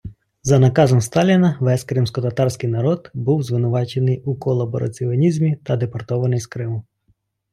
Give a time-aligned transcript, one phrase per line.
[0.43, 6.83] За наказом Сталіна весь кримськотатарський народ був звинувачений у колабораціонізмі та депортований з Криму.